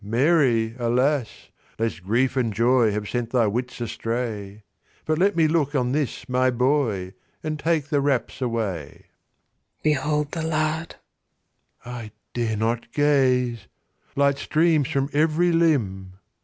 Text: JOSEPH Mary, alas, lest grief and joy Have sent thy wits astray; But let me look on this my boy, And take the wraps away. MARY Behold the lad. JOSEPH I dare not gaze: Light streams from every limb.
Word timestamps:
JOSEPH 0.03 0.09
Mary, 0.09 0.75
alas, 0.79 1.49
lest 1.77 2.03
grief 2.03 2.35
and 2.35 2.51
joy 2.55 2.89
Have 2.89 3.07
sent 3.07 3.29
thy 3.29 3.45
wits 3.45 3.79
astray; 3.79 4.63
But 5.05 5.19
let 5.19 5.35
me 5.35 5.47
look 5.47 5.75
on 5.75 5.91
this 5.91 6.27
my 6.27 6.49
boy, 6.49 7.13
And 7.43 7.59
take 7.59 7.89
the 7.89 8.01
wraps 8.01 8.41
away. 8.41 8.79
MARY 8.83 9.05
Behold 9.83 10.31
the 10.31 10.41
lad. 10.41 10.95
JOSEPH 11.83 11.93
I 11.97 12.11
dare 12.33 12.57
not 12.57 12.91
gaze: 12.91 13.67
Light 14.15 14.39
streams 14.39 14.87
from 14.87 15.07
every 15.13 15.51
limb. 15.51 16.13